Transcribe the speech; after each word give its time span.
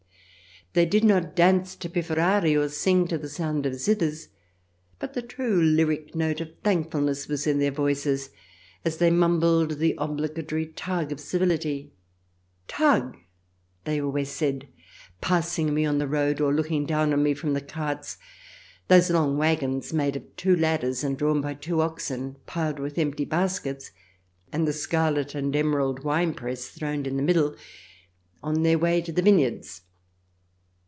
They 0.73 0.85
did 0.85 1.03
not 1.03 1.35
dance 1.35 1.75
to 1.75 1.89
pifferari, 1.89 2.55
or 2.55 2.69
sing 2.69 3.05
to 3.09 3.17
the 3.17 3.27
sound 3.27 3.65
of 3.65 3.73
zithers, 3.73 4.29
but 4.99 5.13
the 5.15 5.21
true 5.21 5.61
lyric 5.61 6.15
note 6.15 6.39
of 6.39 6.57
thankfulness 6.63 7.27
was 7.27 7.45
in 7.45 7.59
their 7.59 7.73
voices 7.73 8.29
as 8.85 8.95
they 8.95 9.11
mumbled 9.11 9.79
the 9.79 9.95
obligatory" 9.97 10.65
Tag 10.85 11.07
1" 11.07 11.11
of 11.11 11.19
civility...." 11.19 11.91
Tag!" 12.69 13.17
they 13.83 13.99
always 13.99 14.29
said, 14.29 14.69
passing 15.19 15.73
me 15.73 15.83
on 15.85 15.97
the 15.97 16.07
road 16.07 16.39
or 16.39 16.53
looking 16.53 16.85
down 16.85 17.11
on 17.11 17.21
me 17.21 17.33
from 17.33 17.51
the 17.51 17.59
carts— 17.59 18.17
those 18.87 19.09
long 19.09 19.37
waggons 19.37 19.91
made 19.91 20.15
of 20.15 20.35
two 20.37 20.55
ladders 20.55 21.03
and 21.03 21.17
drawn 21.17 21.41
by 21.41 21.53
two 21.53 21.81
oxen, 21.81 22.37
piled 22.45 22.79
with 22.79 22.97
empty 22.97 23.25
baskets, 23.25 23.91
and 24.53 24.65
the 24.65 24.71
scarlet 24.71 25.35
and 25.35 25.53
emerald 25.53 26.05
wine 26.05 26.33
press 26.33 26.69
throned 26.69 27.07
in 27.07 27.17
the 27.17 27.23
middle, 27.23 27.57
on 28.41 28.63
their 28.63 28.79
way 28.79 29.01
to 29.01 29.11
the 29.11 29.21
vineyards. 29.21 29.81